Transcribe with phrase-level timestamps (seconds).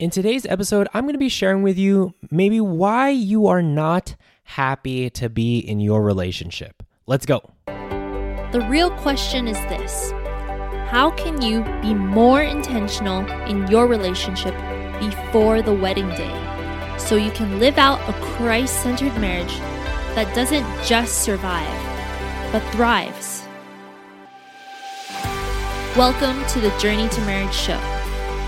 [0.00, 4.16] In today's episode, I'm going to be sharing with you maybe why you are not
[4.44, 6.82] happy to be in your relationship.
[7.06, 7.42] Let's go.
[7.66, 10.10] The real question is this
[10.88, 14.54] How can you be more intentional in your relationship
[15.00, 19.58] before the wedding day so you can live out a Christ centered marriage
[20.14, 23.42] that doesn't just survive, but thrives?
[25.94, 27.99] Welcome to the Journey to Marriage show.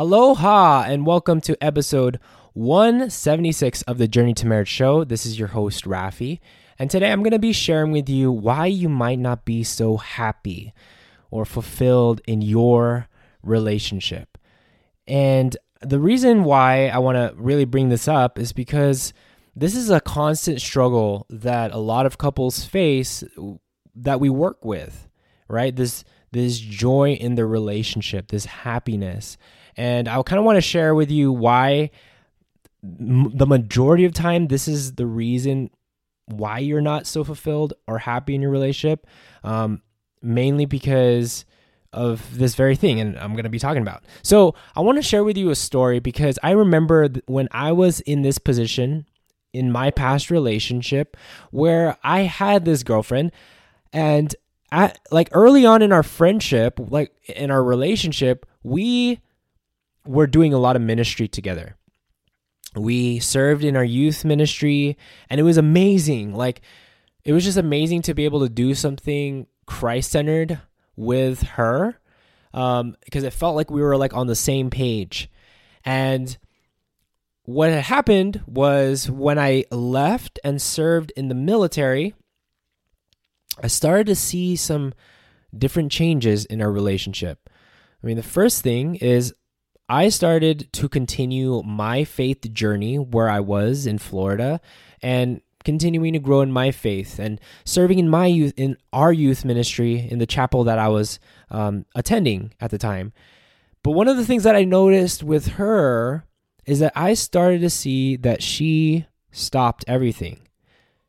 [0.00, 2.18] Aloha and welcome to episode
[2.54, 5.04] 176 of the Journey to Marriage show.
[5.04, 6.40] This is your host, Rafi.
[6.78, 9.98] And today I'm going to be sharing with you why you might not be so
[9.98, 10.72] happy
[11.30, 13.08] or fulfilled in your
[13.42, 14.38] relationship.
[15.06, 19.12] And the reason why I want to really bring this up is because
[19.54, 23.22] this is a constant struggle that a lot of couples face
[23.94, 25.10] that we work with,
[25.46, 25.76] right?
[25.76, 29.36] This this joy in the relationship, this happiness.
[29.76, 31.90] And I kind of want to share with you why
[32.82, 35.70] m- the majority of time this is the reason
[36.26, 39.06] why you're not so fulfilled or happy in your relationship.
[39.42, 39.82] Um,
[40.22, 41.44] mainly because
[41.92, 44.04] of this very thing and I'm going to be talking about.
[44.22, 48.00] So, I want to share with you a story because I remember when I was
[48.00, 49.06] in this position
[49.52, 51.16] in my past relationship
[51.50, 53.32] where I had this girlfriend
[53.92, 54.34] and
[54.70, 59.20] at like early on in our friendship, like in our relationship, we
[60.06, 61.76] were doing a lot of ministry together.
[62.76, 64.96] We served in our youth ministry
[65.28, 66.34] and it was amazing.
[66.34, 66.60] Like
[67.24, 70.60] it was just amazing to be able to do something Christ centered
[70.96, 71.98] with her
[72.52, 75.30] um, because it felt like we were like on the same page.
[75.84, 76.36] And
[77.44, 82.14] what had happened was when I left and served in the military,
[83.62, 84.94] I started to see some
[85.56, 87.48] different changes in our relationship.
[88.02, 89.34] I mean, the first thing is
[89.90, 94.60] I started to continue my faith journey where I was in Florida
[95.02, 99.44] and continuing to grow in my faith and serving in my youth in our youth
[99.44, 101.18] ministry in the chapel that I was
[101.50, 103.12] um, attending at the time.
[103.82, 106.24] But one of the things that I noticed with her
[106.66, 110.46] is that I started to see that she stopped everything.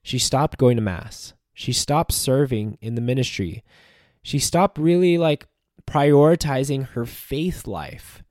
[0.02, 1.34] She stopped going to mass.
[1.54, 3.64] She stopped serving in the ministry.
[4.24, 5.46] She stopped really like
[5.86, 8.24] prioritizing her faith life.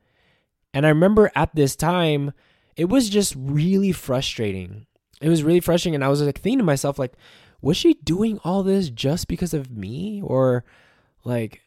[0.73, 2.33] And I remember at this time,
[2.77, 4.87] it was just really frustrating.
[5.21, 5.95] It was really frustrating.
[5.95, 7.15] And I was like thinking to myself, like,
[7.61, 10.23] was she doing all this just because of me?
[10.23, 10.65] Or
[11.25, 11.61] like,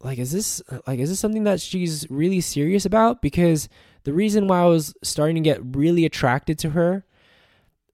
[0.00, 3.22] like is this like is this something that she's really serious about?
[3.22, 3.68] Because
[4.04, 7.04] the reason why I was starting to get really attracted to her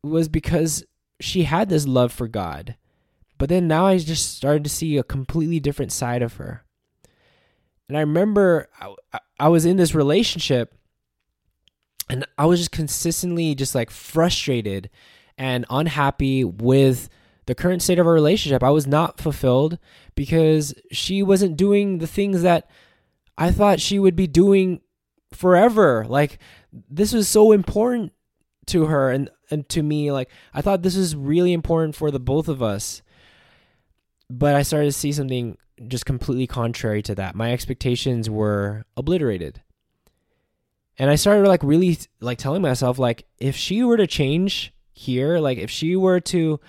[0.02, 0.84] was because
[1.20, 2.76] she had this love for God.
[3.38, 6.63] But then now I just started to see a completely different side of her.
[7.88, 8.94] And I remember I,
[9.38, 10.74] I was in this relationship
[12.08, 14.90] and I was just consistently just like frustrated
[15.36, 17.08] and unhappy with
[17.46, 18.62] the current state of our relationship.
[18.62, 19.78] I was not fulfilled
[20.14, 22.70] because she wasn't doing the things that
[23.36, 24.80] I thought she would be doing
[25.32, 26.06] forever.
[26.08, 26.38] Like
[26.72, 28.12] this was so important
[28.66, 32.18] to her and and to me like I thought this was really important for the
[32.18, 33.02] both of us
[34.30, 37.34] but I started to see something just completely contrary to that.
[37.34, 39.62] My expectations were obliterated.
[40.98, 45.38] And I started like really like telling myself like if she were to change here,
[45.38, 46.60] like if she were to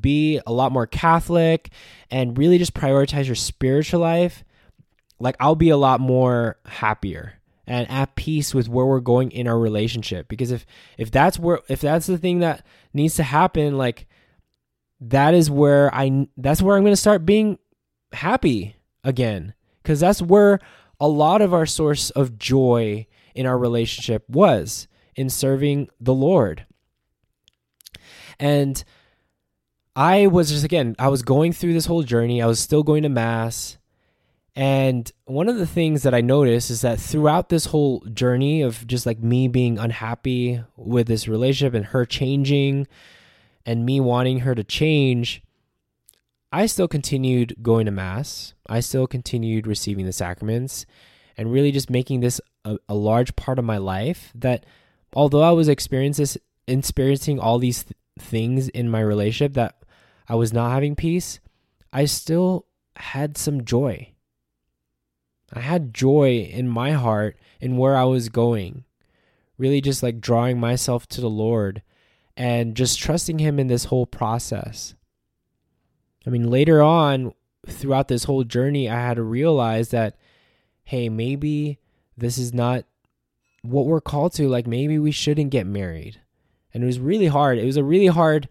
[0.00, 1.70] be a lot more Catholic
[2.10, 4.44] and really just prioritize her spiritual life,
[5.18, 7.34] like I'll be a lot more happier
[7.66, 10.66] and at peace with where we're going in our relationship because if
[10.98, 14.06] if that's where if that's the thing that needs to happen like
[15.00, 17.58] that is where I that's where I'm going to start being
[18.14, 20.60] happy again cuz that's where
[21.00, 26.66] a lot of our source of joy in our relationship was in serving the Lord.
[28.38, 28.82] And
[29.96, 32.42] I was just again, I was going through this whole journey.
[32.42, 33.78] I was still going to mass.
[34.56, 38.86] And one of the things that I noticed is that throughout this whole journey of
[38.86, 42.86] just like me being unhappy with this relationship and her changing
[43.66, 45.42] and me wanting her to change,
[46.54, 48.54] I still continued going to Mass.
[48.68, 50.86] I still continued receiving the sacraments
[51.36, 54.64] and really just making this a, a large part of my life that
[55.14, 59.82] although I was experiencing all these th- things in my relationship that
[60.28, 61.40] I was not having peace,
[61.92, 64.12] I still had some joy.
[65.52, 68.84] I had joy in my heart in where I was going.
[69.58, 71.82] Really just like drawing myself to the Lord
[72.36, 74.94] and just trusting him in this whole process.
[76.26, 77.32] I mean, later on
[77.66, 80.16] throughout this whole journey, I had to realize that
[80.84, 81.78] hey, maybe
[82.16, 82.84] this is not
[83.62, 84.48] what we're called to.
[84.48, 86.20] Like maybe we shouldn't get married.
[86.72, 87.58] And it was really hard.
[87.58, 88.48] It was a really hard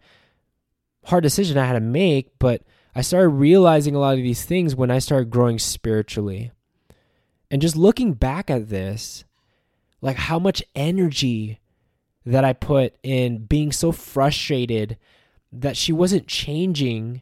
[1.05, 2.63] hard decision I had to make, but
[2.95, 6.51] I started realizing a lot of these things when I started growing spiritually.
[7.51, 9.25] And just looking back at this,
[10.01, 11.59] like how much energy
[12.25, 14.97] that I put in being so frustrated
[15.51, 17.21] that she wasn't changing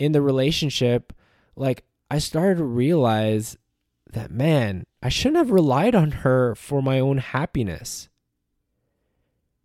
[0.00, 1.12] in the relationship,
[1.54, 3.56] like I started to realize
[4.12, 8.08] that, man, I shouldn't have relied on her for my own happiness.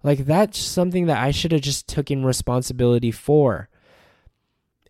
[0.03, 3.69] Like that's something that I should have just taken responsibility for.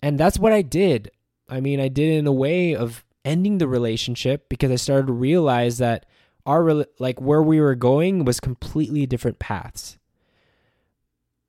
[0.02, 1.12] And that's what I did.
[1.48, 5.08] I mean, I did it in a way of ending the relationship because I started
[5.08, 6.08] to realize that
[6.46, 10.00] our like where we were going was completely different paths.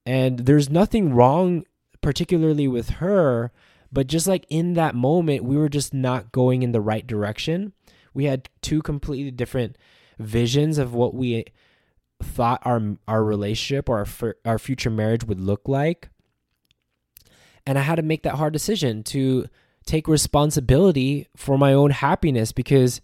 [0.04, 1.64] And there's nothing wrong
[2.02, 3.50] particularly with her,
[3.96, 7.72] but just like in that moment we were just not going in the right direction.
[8.12, 9.78] We had two completely different
[10.18, 11.46] visions of what we
[12.22, 16.10] thought our our relationship or our our future marriage would look like.
[17.66, 19.46] And I had to make that hard decision to
[19.86, 23.00] take responsibility for my own happiness because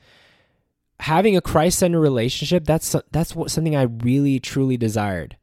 [1.01, 5.39] having a Christ-centered relationship that's that's what something I really truly desired.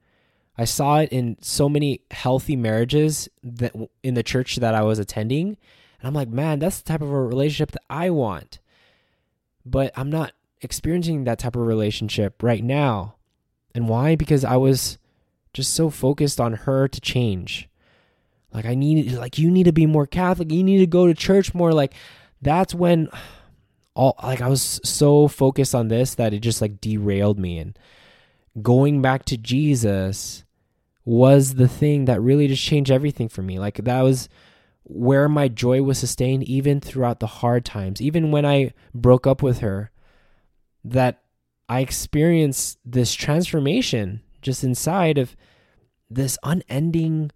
[0.59, 3.73] I saw it in so many healthy marriages that
[4.03, 5.55] in the church that I was attending
[5.99, 8.59] and I'm like, "Man, that's the type of a relationship that I want."
[9.65, 13.15] But I'm not experiencing that type of relationship right now.
[13.73, 14.17] And why?
[14.17, 14.97] Because I was
[15.53, 17.69] just so focused on her to change.
[18.51, 20.51] Like I need like you need to be more Catholic.
[20.51, 21.71] You need to go to church more.
[21.71, 21.93] Like
[22.41, 23.07] that's when
[23.93, 27.79] all like I was so focused on this that it just like derailed me and
[28.61, 30.43] going back to Jesus
[31.05, 33.59] was the thing that really just changed everything for me.
[33.59, 34.29] Like that was
[34.83, 38.01] where my joy was sustained even throughout the hard times.
[38.01, 39.91] Even when I broke up with her
[40.83, 41.21] that
[41.67, 45.35] I experienced this transformation just inside of
[46.09, 47.31] this unending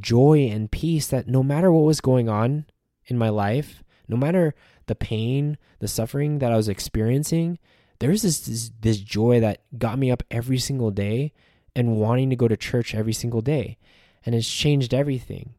[0.00, 2.66] joy and peace that no matter what was going on
[3.06, 4.54] in my life, no matter
[4.86, 7.58] the pain, the suffering that I was experiencing,
[8.00, 11.32] there's this, this, this joy that got me up every single day
[11.76, 13.76] and wanting to go to church every single day.
[14.24, 15.54] And it's changed everything.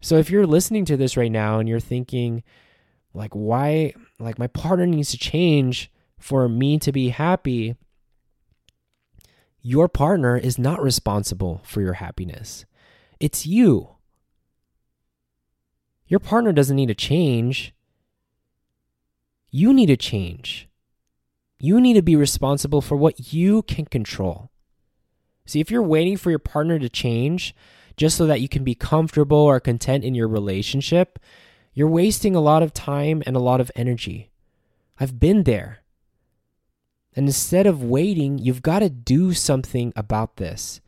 [0.00, 2.42] So if you're listening to this right now and you're thinking,
[3.12, 7.76] like, why, like, my partner needs to change for me to be happy,
[9.60, 12.64] your partner is not responsible for your happiness.
[13.20, 13.90] It's you.
[16.06, 17.74] Your partner doesn't need to change.
[19.50, 20.66] You need to change.
[21.58, 24.50] You need to be responsible for what you can control.
[25.50, 27.56] See, if you're waiting for your partner to change
[27.96, 31.18] just so that you can be comfortable or content in your relationship,
[31.74, 34.30] you're wasting a lot of time and a lot of energy.
[35.00, 35.80] I've been there.
[37.16, 40.80] And instead of waiting, you've got to do something about this.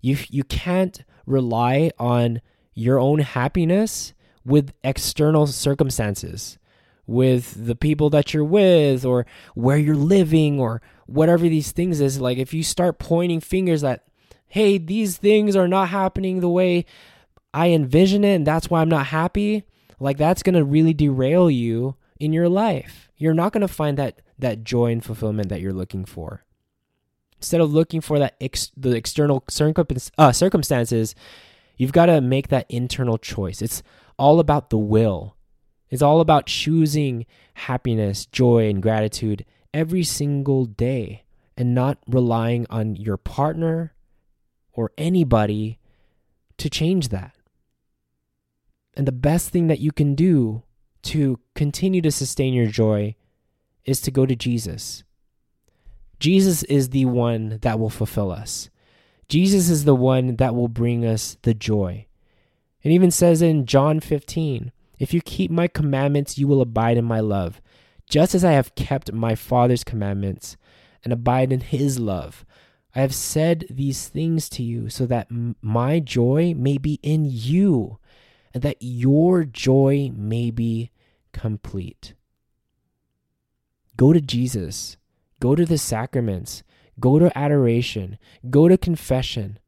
[0.00, 2.40] You, you can't rely on
[2.72, 4.14] your own happiness
[4.46, 6.56] with external circumstances,
[7.04, 12.20] with the people that you're with, or where you're living, or whatever these things is.
[12.20, 14.04] Like if you start pointing fingers at,
[14.48, 16.86] hey, these things are not happening the way
[17.52, 19.64] I envision it, and that's why I'm not happy,
[20.00, 23.10] like that's going to really derail you in your life.
[23.16, 26.44] You're not going to find that that joy and fulfillment that you're looking for.
[27.38, 29.44] Instead of looking for that ex- the external
[30.18, 31.14] uh, circumstances,
[31.76, 33.62] you've got to make that internal choice.
[33.62, 33.82] It's
[34.18, 35.36] all about the will.
[35.90, 39.44] It's all about choosing happiness, joy, and gratitude
[39.74, 41.24] every single day
[41.56, 43.92] and not relying on your partner
[44.72, 45.78] or anybody
[46.56, 47.34] to change that.
[48.96, 50.62] And the best thing that you can do
[51.02, 53.16] to continue to sustain your joy
[53.84, 55.02] is to go to Jesus.
[56.20, 58.70] Jesus is the one that will fulfill us.
[59.28, 62.06] Jesus is the one that will bring us the joy.
[62.82, 67.04] It even says in John 15, If you keep my commandments, you will abide in
[67.04, 67.60] my love,
[68.08, 70.56] just as I have kept my Father's commandments
[71.02, 72.44] and abide in his love.
[72.94, 75.28] I have said these things to you so that
[75.60, 77.98] my joy may be in you
[78.52, 80.90] and that your joy may be
[81.32, 82.14] complete.
[83.96, 84.96] Go to Jesus.
[85.44, 86.62] Go to the sacraments,
[86.98, 88.16] go to adoration,
[88.48, 89.58] go to confession.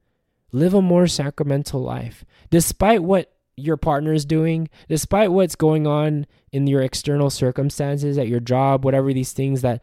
[0.51, 2.25] Live a more sacramental life.
[2.49, 8.29] Despite what your partner is doing, despite what's going on in your external circumstances at
[8.29, 9.83] your job, whatever these things that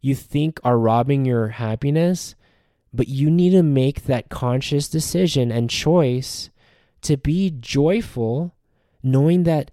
[0.00, 2.34] you think are robbing your happiness,
[2.92, 6.50] but you need to make that conscious decision and choice
[7.02, 8.54] to be joyful,
[9.02, 9.70] knowing that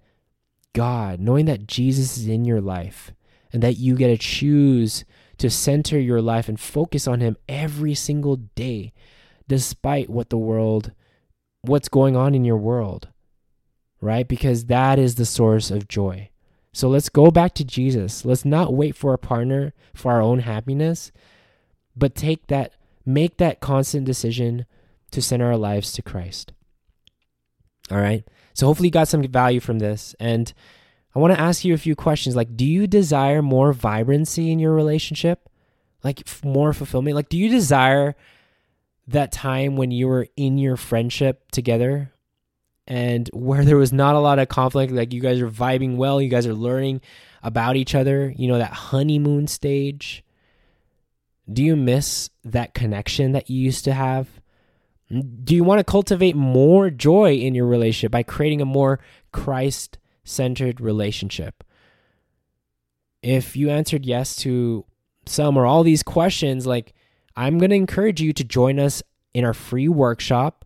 [0.72, 3.12] God, knowing that Jesus is in your life
[3.52, 5.04] and that you get to choose
[5.38, 8.92] to center your life and focus on Him every single day,
[9.48, 10.92] despite what the world,
[11.62, 13.08] what's going on in your world,
[14.00, 14.26] right?
[14.26, 16.30] Because that is the source of joy.
[16.72, 18.24] So let's go back to Jesus.
[18.24, 21.10] Let's not wait for a partner for our own happiness,
[21.96, 24.66] but take that, make that constant decision
[25.10, 26.52] to center our lives to Christ.
[27.90, 28.24] All right.
[28.54, 30.14] So hopefully you got some value from this.
[30.20, 30.52] And
[31.14, 32.36] I want to ask you a few questions.
[32.36, 35.48] Like, do you desire more vibrancy in your relationship?
[36.04, 37.16] Like, more fulfillment?
[37.16, 38.14] Like, do you desire
[39.08, 42.12] that time when you were in your friendship together
[42.90, 44.92] and where there was not a lot of conflict?
[44.92, 47.00] Like, you guys are vibing well, you guys are learning
[47.40, 50.24] about each other, you know, that honeymoon stage?
[51.50, 54.28] Do you miss that connection that you used to have?
[55.08, 58.98] Do you want to cultivate more joy in your relationship by creating a more
[59.32, 61.62] Christ centered relationship?
[63.22, 64.84] If you answered yes to
[65.26, 66.92] some or all these questions, like
[67.36, 69.00] I'm going to encourage you to join us
[69.32, 70.64] in our free workshop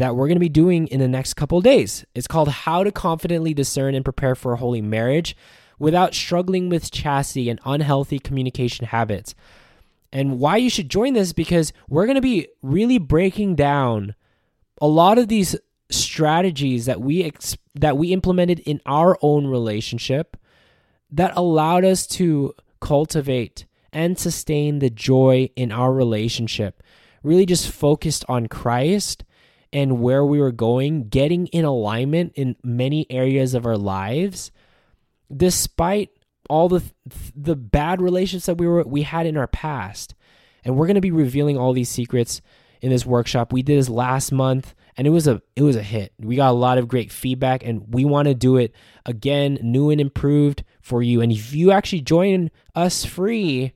[0.00, 2.06] that we're going to be doing in the next couple days.
[2.14, 5.36] It's called How to Confidently Discern and Prepare for a Holy Marriage
[5.78, 9.34] Without Struggling with Chastity and Unhealthy Communication Habits.
[10.10, 14.14] And why you should join this because we're going to be really breaking down
[14.80, 15.54] a lot of these
[15.90, 20.34] strategies that we ex- that we implemented in our own relationship
[21.10, 26.82] that allowed us to cultivate and sustain the joy in our relationship.
[27.22, 29.24] Really just focused on Christ
[29.72, 34.50] and where we were going, getting in alignment in many areas of our lives
[35.34, 36.10] despite
[36.48, 36.82] all the
[37.36, 40.14] the bad relationships that we were we had in our past.
[40.64, 42.42] And we're going to be revealing all these secrets
[42.82, 43.52] in this workshop.
[43.52, 46.12] We did this last month and it was a it was a hit.
[46.18, 48.74] We got a lot of great feedback and we want to do it
[49.06, 51.20] again new and improved for you.
[51.20, 53.72] And if you actually join us free,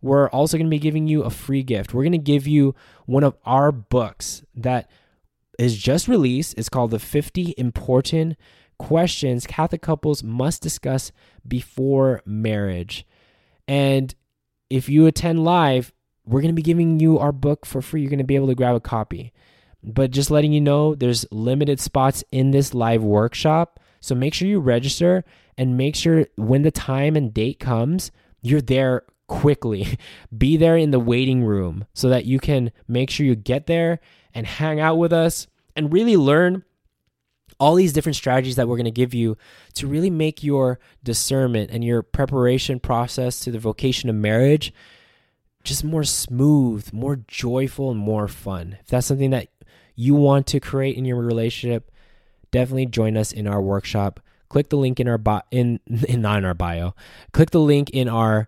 [0.00, 1.94] we're also going to be giving you a free gift.
[1.94, 2.74] We're going to give you
[3.06, 4.90] one of our books that
[5.58, 6.54] is just released.
[6.56, 8.36] It's called The 50 Important
[8.78, 11.12] Questions Catholic Couples Must Discuss
[11.46, 13.06] Before Marriage.
[13.68, 14.14] And
[14.70, 15.92] if you attend live,
[16.26, 18.00] we're going to be giving you our book for free.
[18.00, 19.32] You're going to be able to grab a copy.
[19.82, 23.80] But just letting you know, there's limited spots in this live workshop.
[24.00, 25.24] So make sure you register
[25.56, 28.10] and make sure when the time and date comes,
[28.42, 29.98] you're there quickly.
[30.36, 34.00] Be there in the waiting room so that you can make sure you get there
[34.34, 36.64] and hang out with us and really learn
[37.60, 39.36] all these different strategies that we're going to give you
[39.74, 44.72] to really make your discernment and your preparation process to the vocation of marriage
[45.64, 48.76] just more smooth, more joyful, and more fun.
[48.80, 49.48] If that's something that
[49.96, 51.90] you want to create in your relationship,
[52.50, 54.20] definitely join us in our workshop.
[54.50, 56.94] Click the link in our bio, in, in not in our bio.
[57.32, 58.46] Click the link in our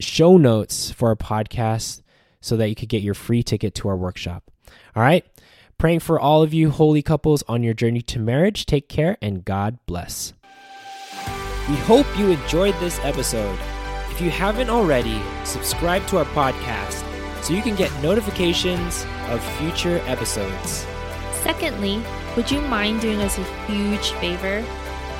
[0.00, 2.02] show notes for our podcast
[2.40, 4.50] so that you could get your free ticket to our workshop.
[4.94, 5.24] All right.
[5.78, 8.64] Praying for all of you holy couples on your journey to marriage.
[8.64, 10.32] Take care and God bless.
[11.68, 13.58] We hope you enjoyed this episode.
[14.10, 17.04] If you haven't already, subscribe to our podcast
[17.42, 20.86] so you can get notifications of future episodes.
[21.42, 22.02] Secondly,
[22.36, 24.64] would you mind doing us a huge favor?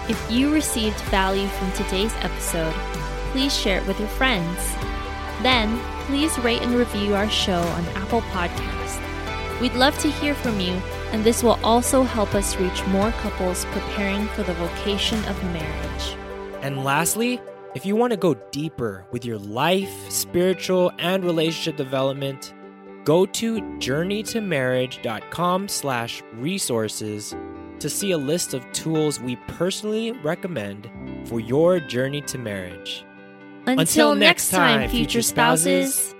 [0.09, 2.73] If you received value from today's episode,
[3.33, 4.75] please share it with your friends.
[5.43, 8.76] Then, please rate and review our show on Apple Podcast.
[9.61, 10.73] We'd love to hear from you,
[11.13, 16.17] and this will also help us reach more couples preparing for the vocation of marriage.
[16.61, 17.41] And lastly,
[17.75, 22.53] if you want to go deeper with your life, spiritual, and relationship development,
[23.05, 27.35] go to journeytomarriage.com slash resources
[27.79, 30.91] to see a list of tools we personally recommend
[31.25, 33.05] for your journey to marriage.
[33.67, 36.16] Until, next time, future spouses.